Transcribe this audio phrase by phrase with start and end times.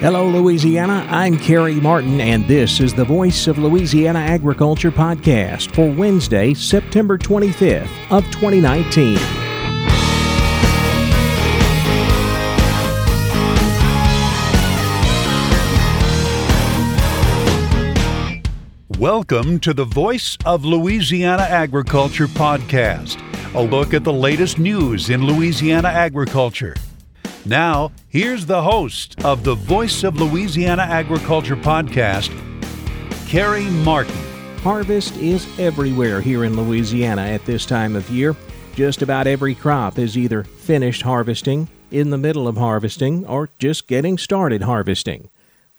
[0.00, 1.06] Hello, Louisiana.
[1.08, 7.16] I'm Carey Martin, and this is the Voice of Louisiana Agriculture podcast for Wednesday, September
[7.16, 9.16] 25th of 2019.
[18.98, 23.18] Welcome to the Voice of Louisiana Agriculture podcast,
[23.54, 26.74] a look at the latest news in Louisiana agriculture.
[27.46, 32.32] Now, here's the host of the Voice of Louisiana Agriculture podcast,
[33.28, 34.16] Carey Martin.
[34.62, 38.34] Harvest is everywhere here in Louisiana at this time of year.
[38.74, 43.86] Just about every crop is either finished harvesting, in the middle of harvesting, or just
[43.86, 45.30] getting started harvesting.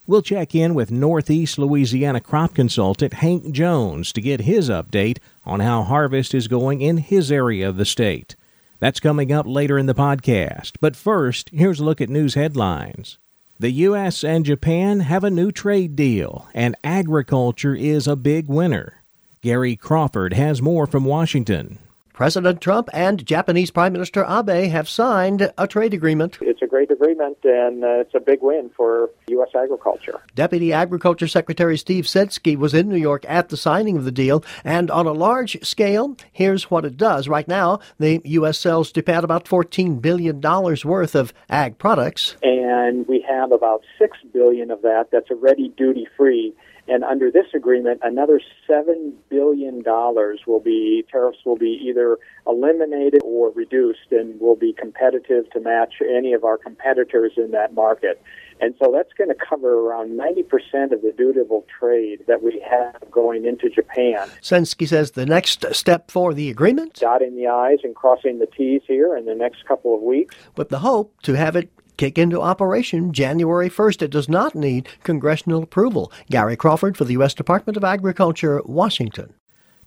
[0.06, 5.60] We'll check in with Northeast Louisiana crop consultant Hank Jones to get his update on
[5.60, 8.36] how harvest is going in his area of the state.
[8.80, 10.72] That's coming up later in the podcast.
[10.80, 13.18] But first, here's a look at news headlines.
[13.58, 14.22] The U.S.
[14.22, 19.02] and Japan have a new trade deal, and agriculture is a big winner.
[19.42, 21.78] Gary Crawford has more from Washington.
[22.18, 26.36] President Trump and Japanese Prime Minister Abe have signed a trade agreement.
[26.40, 29.50] It's a great agreement, and uh, it's a big win for U.S.
[29.54, 30.20] agriculture.
[30.34, 34.42] Deputy Agriculture Secretary Steve Censky was in New York at the signing of the deal,
[34.64, 37.28] and on a large scale, here's what it does.
[37.28, 38.58] Right now, the U.S.
[38.58, 42.34] sells Japan about $14 billion worth of ag products.
[42.42, 46.52] And we have about 6 billion of that that's already duty free
[46.88, 53.50] and under this agreement, another $7 billion will be, tariffs will be either eliminated or
[53.50, 58.22] reduced and will be competitive to match any of our competitors in that market.
[58.60, 63.08] And so that's going to cover around 90% of the dutiable trade that we have
[63.10, 64.28] going into Japan.
[64.42, 66.94] Censky says the next step for the agreement?
[66.94, 70.34] Dotting the I's and crossing the T's here in the next couple of weeks.
[70.56, 74.02] With the hope to have it kick into operation January 1st.
[74.02, 76.10] It does not need congressional approval.
[76.30, 77.34] Gary Crawford for the U.S.
[77.34, 79.34] Department of Agriculture, Washington.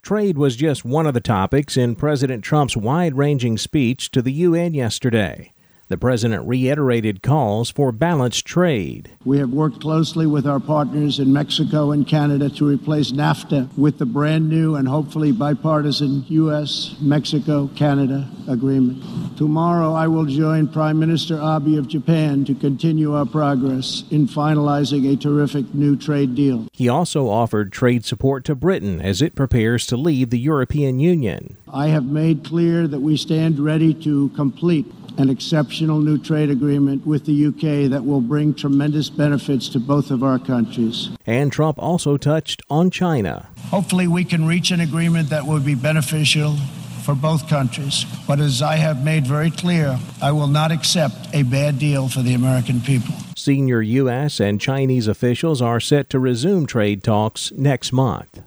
[0.04, 4.32] Trade was just one of the topics in President Trump's wide ranging speech to the
[4.34, 5.54] UN yesterday.
[5.92, 9.12] The president reiterated calls for balanced trade.
[9.26, 13.98] We have worked closely with our partners in Mexico and Canada to replace NAFTA with
[13.98, 16.96] the brand new and hopefully bipartisan U.S.
[17.02, 19.04] Mexico Canada agreement.
[19.38, 25.12] Tomorrow, I will join Prime Minister Abe of Japan to continue our progress in finalizing
[25.12, 26.70] a terrific new trade deal.
[26.72, 31.58] He also offered trade support to Britain as it prepares to leave the European Union.
[31.68, 34.86] I have made clear that we stand ready to complete
[35.18, 40.12] an exceptional new trade agreement with the UK that will bring tremendous benefits to both
[40.12, 41.10] of our countries.
[41.26, 43.50] And Trump also touched on China.
[43.70, 46.56] Hopefully, we can reach an agreement that will be beneficial
[47.04, 48.06] for both countries.
[48.28, 52.22] But as I have made very clear, I will not accept a bad deal for
[52.22, 53.14] the American people.
[53.36, 54.40] Senior U.S.
[54.40, 58.42] and Chinese officials are set to resume trade talks next month.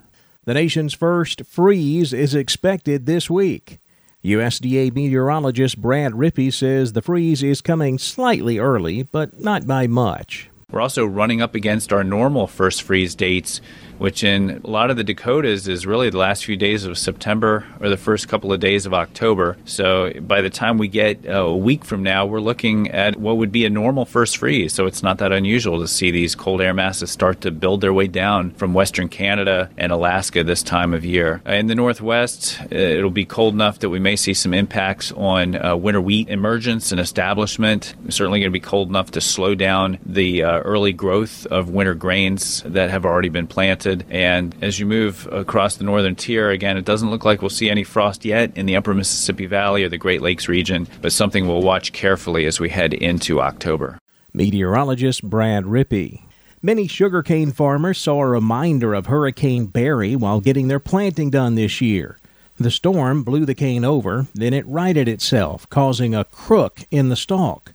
[0.45, 3.79] The nation's first freeze is expected this week.
[4.25, 10.49] USDA meteorologist Brad Rippey says the freeze is coming slightly early, but not by much.
[10.71, 13.61] We're also running up against our normal first freeze dates
[13.97, 17.65] which in a lot of the Dakotas is really the last few days of September
[17.79, 19.57] or the first couple of days of October.
[19.65, 23.37] So by the time we get uh, a week from now, we're looking at what
[23.37, 24.73] would be a normal first freeze.
[24.73, 27.93] So it's not that unusual to see these cold air masses start to build their
[27.93, 31.41] way down from western Canada and Alaska this time of year.
[31.47, 35.11] Uh, in the Northwest, uh, it'll be cold enough that we may see some impacts
[35.13, 37.95] on uh, winter wheat emergence and establishment.
[38.05, 41.69] It's certainly going to be cold enough to slow down the uh, early growth of
[41.69, 46.49] winter grains that have already been planted And as you move across the northern tier,
[46.49, 49.83] again, it doesn't look like we'll see any frost yet in the upper Mississippi Valley
[49.83, 53.99] or the Great Lakes region, but something we'll watch carefully as we head into October.
[54.33, 56.21] Meteorologist Brad Rippey.
[56.61, 61.79] Many sugarcane farmers saw a reminder of Hurricane Barry while getting their planting done this
[61.79, 62.17] year.
[62.57, 67.15] The storm blew the cane over, then it righted itself, causing a crook in the
[67.15, 67.74] stalk.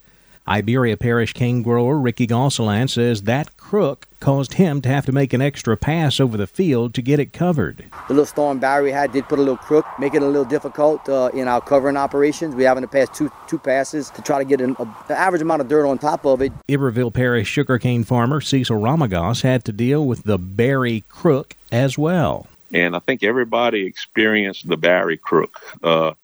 [0.50, 5.32] Iberia Parish cane grower Ricky Gonsoulin says that crook caused him to have to make
[5.32, 7.84] an extra pass over the field to get it covered.
[8.08, 10.44] The little storm Barry we had did put a little crook, make it a little
[10.44, 12.56] difficult uh, in our covering operations.
[12.56, 15.40] We having to pass two two passes to try to get an, a, an average
[15.40, 16.52] amount of dirt on top of it.
[16.68, 22.48] Iberville Parish sugarcane farmer Cecil Ramagos had to deal with the Barry crook as well.
[22.72, 25.60] And I think everybody experienced the Barry crook.
[25.82, 26.14] Uh,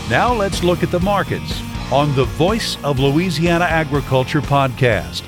[0.09, 1.61] Now let's look at the markets
[1.93, 5.23] on the Voice of Louisiana Agriculture podcast.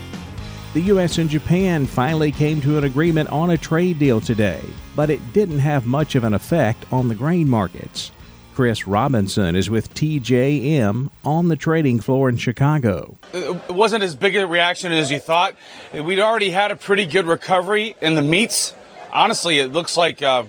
[0.73, 1.18] The U.S.
[1.18, 4.62] and Japan finally came to an agreement on a trade deal today,
[4.95, 8.13] but it didn't have much of an effect on the grain markets.
[8.56, 13.18] Chris Robinson is with TJM on the trading floor in Chicago.
[13.33, 15.56] It wasn't as big a reaction as you thought.
[15.94, 18.74] We'd already had a pretty good recovery in the meats.
[19.12, 20.44] Honestly, it looks like uh,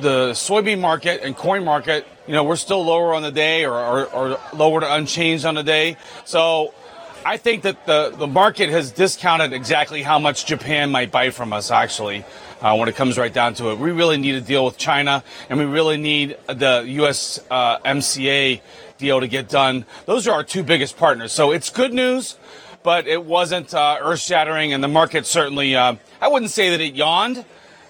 [0.00, 3.78] the soybean market and corn market, you know, we're still lower on the day or,
[3.78, 5.96] or, or lower to unchanged on the day.
[6.24, 6.74] So
[7.24, 11.52] I think that the, the market has discounted exactly how much Japan might buy from
[11.52, 12.24] us, actually,
[12.60, 13.78] uh, when it comes right down to it.
[13.78, 17.40] We really need a deal with China, and we really need the U.S.
[17.48, 18.60] Uh, MCA
[18.98, 19.84] deal to get done.
[20.06, 21.32] Those are our two biggest partners.
[21.32, 22.36] So it's good news,
[22.82, 26.80] but it wasn't uh, earth shattering, and the market certainly, uh, I wouldn't say that
[26.80, 27.44] it yawned,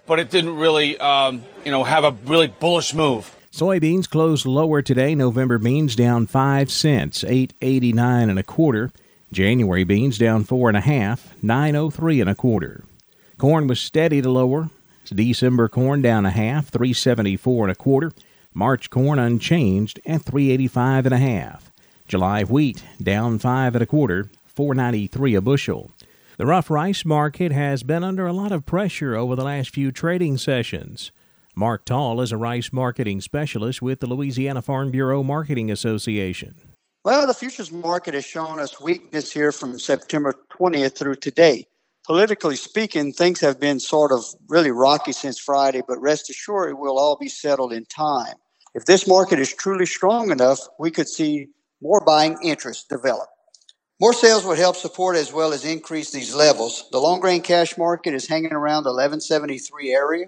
[0.07, 3.35] but it didn't really, um, you know, have a really bullish move.
[3.51, 5.15] Soybeans closed lower today.
[5.15, 8.91] November beans down five cents, eight eighty nine and a quarter.
[9.33, 12.85] January beans down four and a half, nine oh three and a quarter.
[13.39, 14.69] Corn was steady to lower.
[15.07, 18.13] December corn down a half, three seventy four and a quarter.
[18.53, 21.73] March corn unchanged at three eighty five and a half.
[22.07, 25.91] July wheat down five and a quarter, four ninety three a bushel.
[26.37, 29.91] The rough rice market has been under a lot of pressure over the last few
[29.91, 31.11] trading sessions.
[31.55, 36.55] Mark Tall is a rice marketing specialist with the Louisiana Farm Bureau Marketing Association.
[37.05, 41.67] Well, the futures market has shown us weakness here from September 20th through today.
[42.07, 46.79] Politically speaking, things have been sort of really rocky since Friday, but rest assured it
[46.79, 48.35] will all be settled in time.
[48.77, 51.49] If this market is truly strong enough, we could see
[51.83, 53.29] more buying interest develop.
[54.01, 56.85] More sales would help support as well as increase these levels.
[56.93, 60.27] The long grain cash market is hanging around the 1173 area,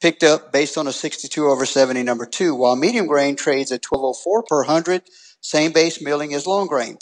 [0.00, 3.84] picked up based on a 62 over 70 number two, while medium grain trades at
[3.84, 5.02] 1204 per 100
[5.40, 6.98] same base milling as long grain.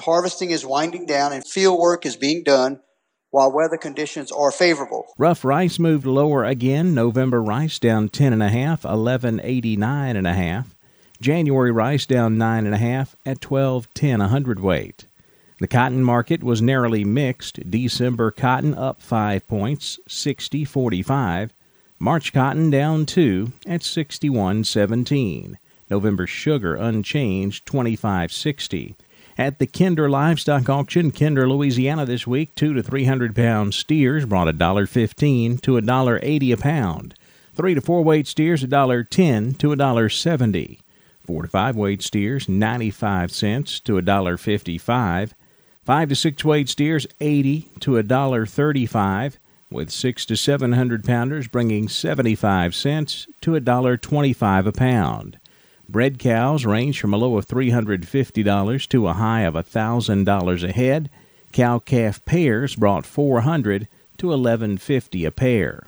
[0.00, 2.80] Harvesting is winding down and field work is being done
[3.30, 5.06] while weather conditions are favorable.
[5.18, 6.94] Rough rice moved lower again.
[6.94, 10.74] November rice down ten and a half, eleven eighty nine and a half.
[11.20, 15.06] January rice down nine and a half at twelve ten a hundredweight.
[15.58, 17.68] The cotton market was narrowly mixed.
[17.68, 21.52] December cotton up five points, sixty forty five.
[22.00, 25.58] March cotton down two at sixty one seventeen.
[25.90, 28.94] November sugar unchanged 25.60.
[29.36, 34.54] At the Kinder Livestock Auction, Kinder, Louisiana this week, 2 to 300 pound steers brought
[34.54, 37.14] $1.15 to $1.80 a pound.
[37.54, 40.78] 3 to 4 weight steers $1.10 to $1.70.
[41.24, 45.32] 4 to 5 weight steers 95 cents to $1.55.
[45.84, 49.38] 5 to 6 weight steers 80 to $1.35
[49.70, 55.38] with 6 to 700 pounders bringing 75 cents to a dollar 25 a pound.
[55.88, 60.72] Bred cows range from a low of $350 to a high of a $1,000 a
[60.72, 61.08] head.
[61.52, 65.86] Cow calf pairs brought 400 to 1150 a pair.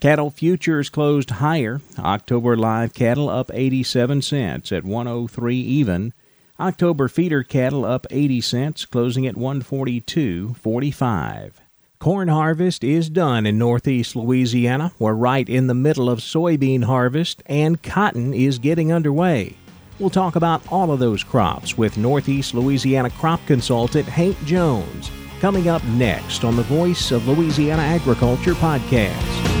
[0.00, 1.80] Cattle futures closed higher.
[1.98, 6.14] October live cattle up 87 cents at 103 even.
[6.60, 11.63] October feeder cattle up 80 cents, closing at 142.45.
[12.04, 14.92] Corn harvest is done in northeast Louisiana.
[14.98, 19.56] We're right in the middle of soybean harvest, and cotton is getting underway.
[19.98, 25.70] We'll talk about all of those crops with Northeast Louisiana crop consultant Hank Jones coming
[25.70, 29.54] up next on the Voice of Louisiana Agriculture podcast.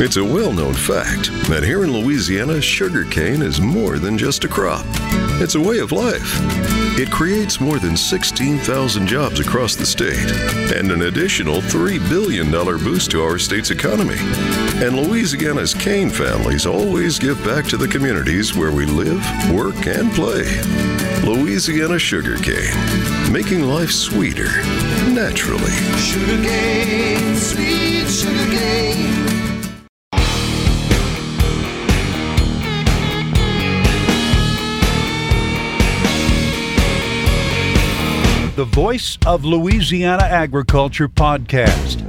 [0.00, 4.48] It's a well known fact that here in Louisiana, sugarcane is more than just a
[4.48, 4.86] crop,
[5.40, 6.38] it's a way of life.
[6.98, 10.30] It creates more than 16,000 jobs across the state
[10.76, 14.16] and an additional $3 billion boost to our state's economy.
[14.84, 20.10] And Louisiana's cane families always give back to the communities where we live, work, and
[20.12, 20.44] play.
[21.22, 24.50] Louisiana Sugarcane, making life sweeter
[25.12, 26.77] naturally.
[38.58, 42.02] The Voice of Louisiana Agriculture podcast.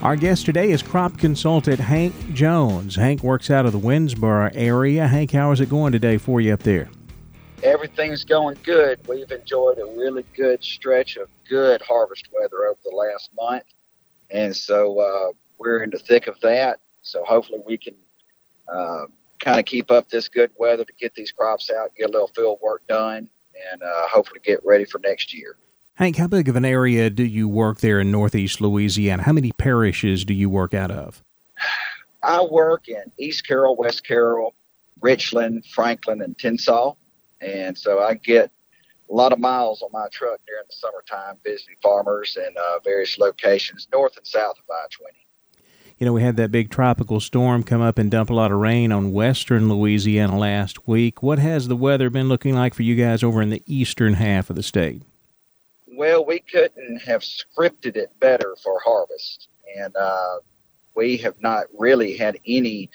[0.00, 2.96] Our guest today is crop consultant Hank Jones.
[2.96, 5.06] Hank works out of the Winnsboro area.
[5.06, 6.88] Hank, how is it going today for you up there?
[7.62, 9.06] Everything's going good.
[9.06, 13.64] We've enjoyed a really good stretch of good harvest weather over the last month.
[14.30, 16.80] And so uh, we're in the thick of that.
[17.02, 17.94] So hopefully we can
[18.74, 19.04] uh,
[19.38, 22.28] kind of keep up this good weather to get these crops out, get a little
[22.28, 23.28] field work done,
[23.72, 25.56] and uh, hopefully get ready for next year.
[25.94, 29.22] Hank, how big of an area do you work there in Northeast Louisiana?
[29.22, 31.22] How many parishes do you work out of?
[32.22, 34.54] I work in East Carroll, West Carroll,
[35.00, 36.96] Richland, Franklin, and Tensas.
[37.40, 38.50] And so I get
[39.10, 43.18] a lot of miles on my truck during the summertime visiting farmers in uh, various
[43.18, 45.21] locations north and south of I 20.
[45.98, 48.58] You know, we had that big tropical storm come up and dump a lot of
[48.58, 51.22] rain on western Louisiana last week.
[51.22, 54.50] What has the weather been looking like for you guys over in the eastern half
[54.50, 55.02] of the state?
[55.86, 59.48] Well, we couldn't have scripted it better for harvest.
[59.76, 60.38] And uh,
[60.94, 62.90] we have not really had any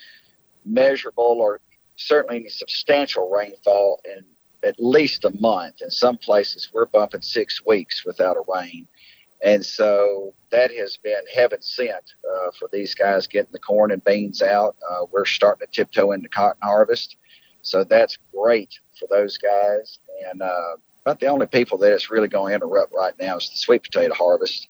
[0.66, 1.62] measurable or
[1.96, 4.24] certainly any substantial rainfall in
[4.64, 5.82] at least a month.
[5.82, 8.88] In some places, we're bumping six weeks without a rain.
[9.44, 14.04] And so that has been heaven sent uh, for these guys getting the corn and
[14.04, 14.76] beans out.
[14.90, 17.18] Uh, we're starting to tiptoe into cotton harvest.
[17.62, 20.00] So that's great for those guys.
[20.30, 23.50] And uh, about the only people that it's really going to interrupt right now is
[23.50, 24.70] the sweet potato harvest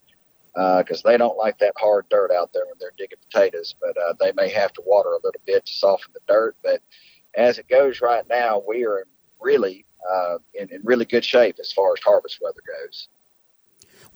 [0.54, 3.76] because uh, they don't like that hard dirt out there when they're digging potatoes.
[3.80, 6.56] But uh, they may have to water a little bit to soften the dirt.
[6.64, 6.82] But
[7.36, 9.06] as it goes right now, we are
[9.40, 13.08] really uh, in, in really good shape as far as harvest weather goes.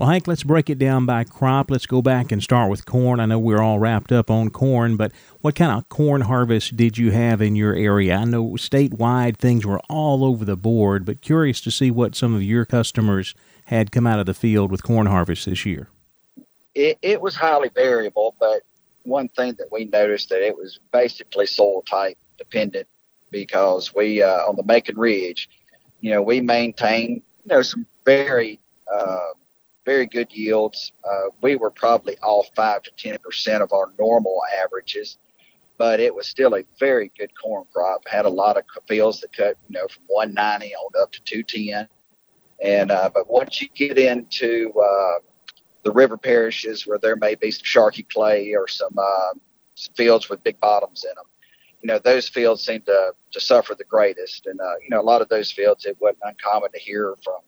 [0.01, 1.69] Well, Hank, let's break it down by crop.
[1.69, 3.19] Let's go back and start with corn.
[3.19, 6.97] I know we're all wrapped up on corn, but what kind of corn harvest did
[6.97, 8.15] you have in your area?
[8.15, 12.33] I know statewide things were all over the board, but curious to see what some
[12.33, 15.87] of your customers had come out of the field with corn harvest this year.
[16.73, 18.63] It, it was highly variable, but
[19.03, 22.87] one thing that we noticed that it was basically soil type dependent
[23.29, 25.47] because we uh, on the Macon Ridge,
[25.99, 28.59] you know, we maintain you know some very
[28.91, 29.33] uh,
[29.85, 30.93] very good yields.
[31.03, 35.17] Uh, we were probably off five to ten percent of our normal averages,
[35.77, 38.07] but it was still a very good corn crop.
[38.07, 41.87] Had a lot of fields that cut, you know, from 190 on up to 210.
[42.63, 45.19] And uh, but once you get into uh,
[45.83, 49.33] the river parishes where there may be some Sharkey clay or some, uh,
[49.95, 51.25] fields with big bottoms in them,
[51.81, 54.45] you know, those fields seem to to suffer the greatest.
[54.45, 57.39] And uh, you know, a lot of those fields, it wasn't uncommon to hear from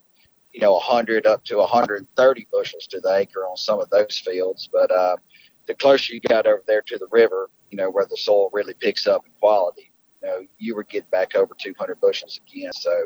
[0.54, 4.70] you know 100 up to 130 bushels to the acre on some of those fields.
[4.72, 5.18] But uh,
[5.66, 8.76] the closer you got over there to the river, you know where the soil really
[8.76, 9.92] picks up in quality,
[10.22, 12.72] you know you were getting back over 200 bushels again.
[12.74, 13.06] So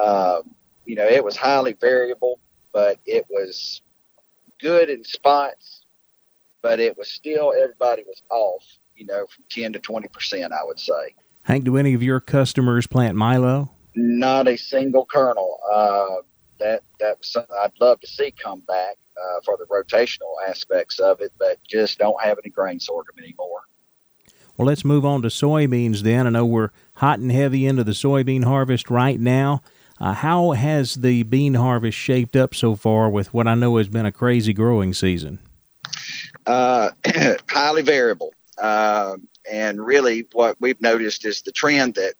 [0.00, 0.54] um,
[0.86, 2.38] you know it was highly variable,
[2.72, 3.82] but it was
[4.60, 5.82] good in spots.
[6.62, 8.64] But it was still everybody was off,
[8.96, 11.14] you know, from 10 to 20 percent, I would say.
[11.42, 13.70] Hank, do any of your customers plant Milo?
[13.94, 15.58] Not a single kernel.
[15.72, 16.22] Uh,
[16.58, 20.98] that that was something I'd love to see come back uh, for the rotational aspects
[20.98, 23.60] of it, but just don't have any grain sorghum anymore.
[24.56, 26.26] Well, let's move on to soybeans then.
[26.26, 29.62] I know we're hot and heavy into the soybean harvest right now.
[29.98, 33.88] Uh, how has the bean harvest shaped up so far with what I know has
[33.88, 35.38] been a crazy growing season?
[36.46, 36.90] Uh,
[37.50, 38.34] highly variable.
[38.58, 39.16] Uh,
[39.50, 42.14] and really, what we've noticed is the trend that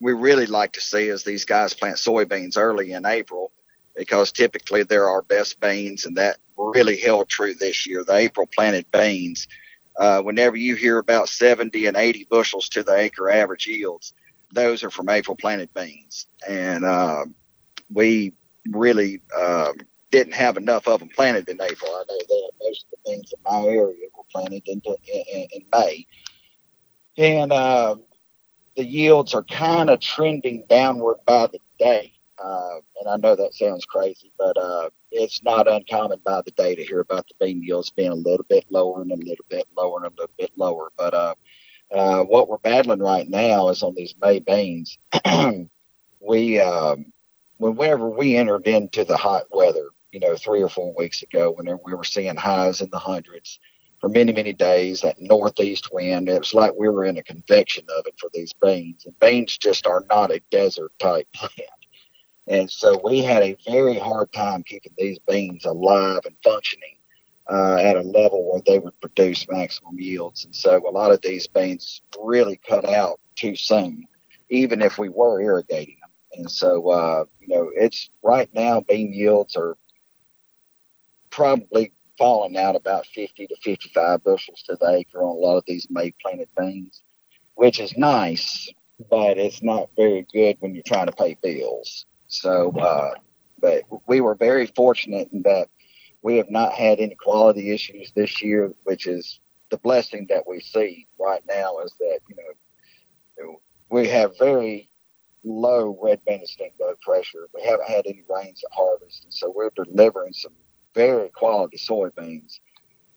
[0.00, 3.52] we really like to see is these guys plant soybeans early in April
[3.96, 8.04] because typically they're our best beans, and that really held true this year.
[8.04, 9.48] The April planted beans,
[9.98, 14.12] uh, whenever you hear about 70 and 80 bushels to the acre average yields,
[14.52, 16.26] those are from April planted beans.
[16.46, 17.24] And uh,
[17.92, 18.34] we
[18.70, 19.72] really uh,
[20.10, 21.90] didn't have enough of them planted in April.
[21.90, 25.62] I know that most of the beans in my area were planted in, in, in
[25.72, 26.06] May.
[27.16, 27.96] And uh,
[28.76, 32.12] the yields are kind of trending downward by the day.
[32.42, 36.74] Uh, and I know that sounds crazy, but uh, it's not uncommon by the day
[36.74, 39.66] to hear about the bean yields being a little bit lower and a little bit
[39.76, 40.92] lower and a little bit lower.
[40.96, 41.34] But uh,
[41.94, 44.98] uh what we're battling right now is on these May beans.
[46.20, 47.12] we, um,
[47.58, 51.80] whenever we entered into the hot weather, you know, three or four weeks ago, whenever
[51.84, 53.58] we were seeing highs in the hundreds,
[54.00, 56.28] for many, many days, that northeast wind.
[56.28, 59.06] It was like we were in a convection of it for these beans.
[59.06, 61.70] And beans just are not a desert type plant.
[62.48, 66.98] And so we had a very hard time keeping these beans alive and functioning
[67.50, 70.44] uh, at a level where they would produce maximum yields.
[70.44, 74.04] And so a lot of these beans really cut out too soon,
[74.48, 76.40] even if we were irrigating them.
[76.40, 79.76] And so, uh, you know, it's right now bean yields are
[81.30, 85.64] probably falling out about 50 to 55 bushels to the acre on a lot of
[85.66, 87.02] these May planted beans,
[87.54, 88.72] which is nice,
[89.10, 92.06] but it's not very good when you're trying to pay bills.
[92.28, 93.12] So, uh,
[93.60, 95.68] but we were very fortunate in that
[96.22, 100.60] we have not had any quality issues this year, which is the blessing that we
[100.60, 104.88] see right now is that, you know, we have very
[105.44, 107.48] low red banded stink bug pressure.
[107.54, 110.52] We haven't had any rains at harvest, and so we're delivering some
[110.96, 112.58] very quality soybeans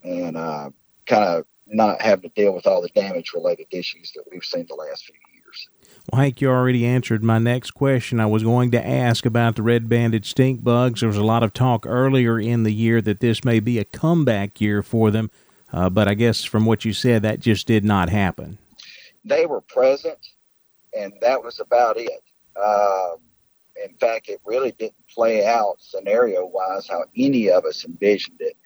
[0.03, 0.69] and uh,
[1.07, 4.65] kind of not having to deal with all the damage related issues that we've seen
[4.67, 5.69] the last few years.
[6.12, 8.19] Well, Hank, you already answered my next question.
[8.19, 11.00] I was going to ask about the red banded stink bugs.
[11.00, 13.86] There was a lot of talk earlier in the year that this may be a
[13.86, 15.31] comeback year for them,
[15.71, 18.57] uh, but I guess from what you said, that just did not happen.
[19.24, 20.17] They were present,
[20.98, 22.21] and that was about it.
[22.62, 23.17] Um,
[23.83, 28.57] in fact, it really didn't play out scenario wise how any of us envisioned it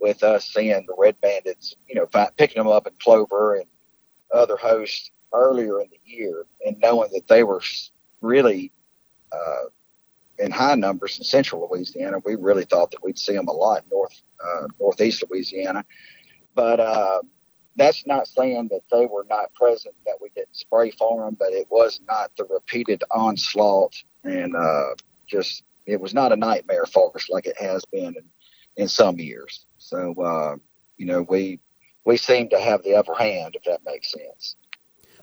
[0.00, 3.66] with us seeing the red bandits, you know, picking them up in clover and
[4.32, 7.62] other hosts earlier in the year and knowing that they were
[8.20, 8.72] really
[9.32, 9.64] uh,
[10.38, 12.18] in high numbers in central Louisiana.
[12.24, 15.84] We really thought that we'd see them a lot north, uh, northeast Louisiana.
[16.54, 17.20] But uh,
[17.76, 21.52] that's not saying that they were not present, that we didn't spray for them, but
[21.52, 24.94] it was not the repeated onslaught and uh,
[25.26, 28.24] just it was not a nightmare for us like it has been in,
[28.76, 29.66] in some years.
[29.78, 30.56] So uh,
[30.96, 31.60] you know we
[32.04, 34.56] we seem to have the upper hand if that makes sense.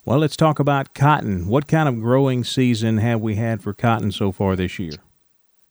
[0.05, 1.47] Well, let's talk about cotton.
[1.47, 4.93] What kind of growing season have we had for cotton so far this year?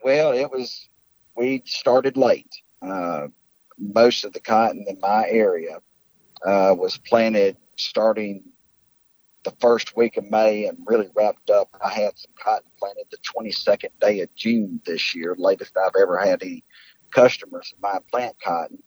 [0.04, 0.88] Well, it was
[1.36, 2.54] we started late.
[2.82, 3.28] Uh,
[3.78, 5.80] most of the cotton in my area
[6.44, 8.42] uh, was planted starting
[9.46, 11.68] the first week of May and really wrapped up.
[11.82, 16.18] I had some cotton planted the 22nd day of June this year, latest I've ever
[16.18, 16.64] had any
[17.12, 18.82] customers mine plant cotton.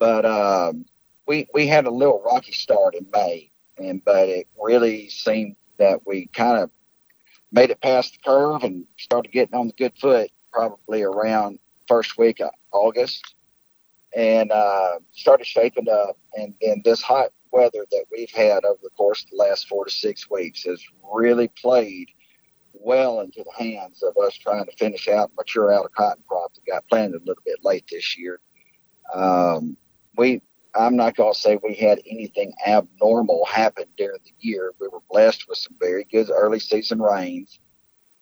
[0.00, 0.84] But um,
[1.26, 6.04] we we had a little rocky start in May, and but it really seemed that
[6.04, 6.70] we kind of
[7.52, 12.18] made it past the curve and started getting on the good foot probably around first
[12.18, 13.36] week of August,
[14.16, 16.18] and uh, started shaping up.
[16.34, 19.84] And then this hot weather that we've had over the course of the last four
[19.84, 22.08] to six weeks has really played
[22.72, 26.22] well into the hands of us trying to finish out and mature out a cotton
[26.26, 28.40] crop that got planted a little bit late this year.
[29.14, 29.76] Um,
[30.16, 30.42] we,
[30.74, 34.72] I'm not going to say we had anything abnormal happen during the year.
[34.80, 37.60] We were blessed with some very good early season rains.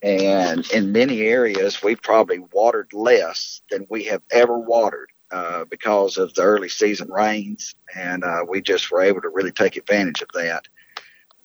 [0.02, 6.16] And in many areas, we probably watered less than we have ever watered uh, because
[6.16, 10.22] of the early season rains, and uh, we just were able to really take advantage
[10.22, 10.66] of that.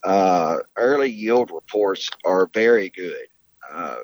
[0.04, 3.28] Uh, early yield reports are very good,
[3.72, 3.98] uh,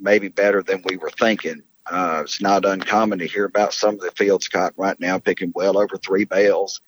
[0.00, 1.62] maybe better than we were thinking.
[1.86, 5.50] Uh, it's not uncommon to hear about some of the fields cotton right now picking
[5.54, 6.80] well over three bales,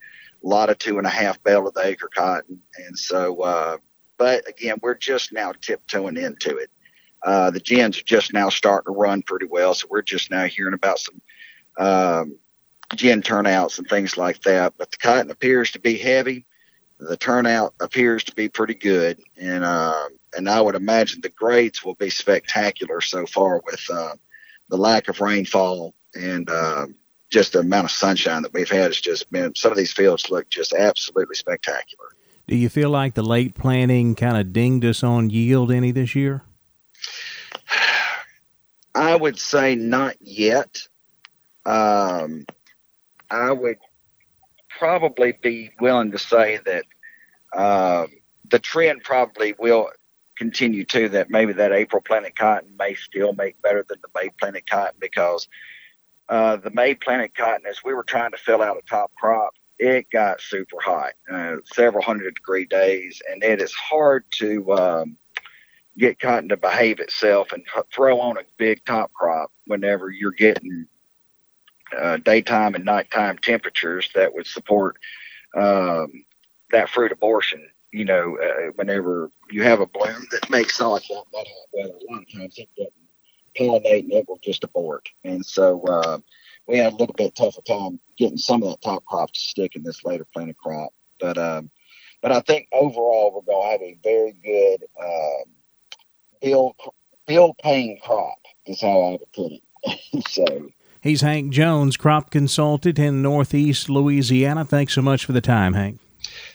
[0.44, 3.80] a lot of two and a half bale of the acre cotton, and so.
[4.18, 6.70] but again, we're just now tiptoeing into it.
[7.24, 10.74] the gins are just now starting to run pretty well, so we're just now hearing
[10.74, 11.20] about some
[11.78, 12.38] um,
[12.94, 14.74] gin turnouts and things like that.
[14.78, 16.46] But the cotton appears to be heavy.
[16.98, 21.84] The turnout appears to be pretty good, and uh, and I would imagine the grades
[21.84, 24.14] will be spectacular so far with uh,
[24.70, 26.86] the lack of rainfall and uh,
[27.30, 29.54] just the amount of sunshine that we've had has just been.
[29.54, 32.06] Some of these fields look just absolutely spectacular.
[32.48, 36.14] Do you feel like the late planting kind of dinged us on yield any this
[36.14, 36.42] year?
[38.94, 40.88] I would say not yet.
[41.66, 42.46] Um,
[43.28, 43.78] I would
[44.78, 46.84] probably be willing to say that
[47.52, 48.06] uh,
[48.48, 49.90] the trend probably will
[50.36, 51.08] continue too.
[51.08, 54.96] That maybe that April planted cotton may still make better than the May planted cotton
[55.00, 55.48] because
[56.28, 59.54] uh, the May planted cotton, as we were trying to fill out a top crop,
[59.78, 65.16] it got super hot, uh, several hundred degree days, and it is hard to um,
[65.98, 70.86] get cotton to behave itself and throw on a big top crop whenever you're getting
[71.96, 74.96] uh, daytime and nighttime temperatures that would support
[75.56, 76.24] um,
[76.70, 77.68] that fruit abortion.
[77.92, 81.94] You know, uh, whenever you have a bloom that makes like that, that hot weather,
[81.94, 82.92] a lot of times it doesn't
[83.58, 85.08] pollinate and it will just abort.
[85.24, 86.18] And so uh,
[86.66, 89.76] we had a little bit tougher time getting some of that top crop to stick
[89.76, 90.92] in this later planted crop.
[91.18, 91.70] But um,
[92.22, 95.44] but I think overall we're going to have a very good uh,
[96.42, 96.76] bill
[97.26, 100.28] bill paying crop is how I would put it.
[100.28, 100.68] so
[101.06, 104.64] He's Hank Jones, crop consultant in Northeast Louisiana.
[104.64, 106.00] Thanks so much for the time, Hank.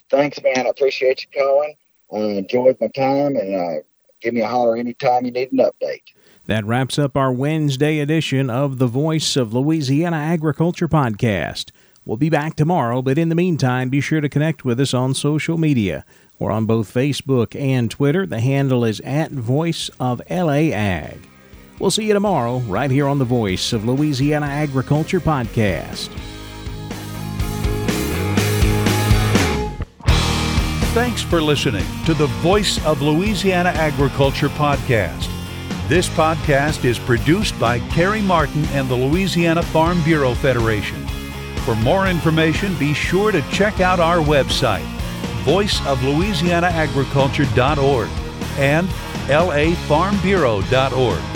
[0.10, 0.68] Thanks, man.
[0.68, 1.76] I appreciate you calling.
[2.12, 3.82] I enjoyed my time, and uh,
[4.20, 6.02] give me a holler anytime you need an update.
[6.48, 11.72] That wraps up our Wednesday edition of the Voice of Louisiana Agriculture podcast.
[12.04, 15.14] We'll be back tomorrow, but in the meantime, be sure to connect with us on
[15.14, 16.04] social media.
[16.40, 18.26] We're on both Facebook and Twitter.
[18.26, 21.31] The handle is at Voice of LA Ag.
[21.82, 26.10] We'll see you tomorrow, right here on the Voice of Louisiana Agriculture podcast.
[30.94, 35.28] Thanks for listening to the Voice of Louisiana Agriculture podcast.
[35.88, 41.08] This podcast is produced by Carey Martin and the Louisiana Farm Bureau Federation.
[41.66, 44.86] For more information, be sure to check out our website,
[45.46, 48.10] voiceoflouisianaagriculture.org
[48.60, 48.88] and
[49.28, 51.31] lafarmbureau.org.